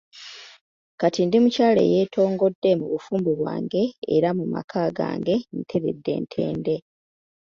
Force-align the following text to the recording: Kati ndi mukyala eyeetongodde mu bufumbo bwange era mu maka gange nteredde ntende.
Kati 0.99 1.19
ndi 1.23 1.37
mukyala 1.43 1.79
eyeetongodde 1.85 2.69
mu 2.79 2.85
bufumbo 2.93 3.31
bwange 3.39 3.83
era 4.15 4.29
mu 4.37 4.45
maka 4.53 4.81
gange 4.97 5.35
nteredde 5.57 6.13
ntende. 6.23 6.75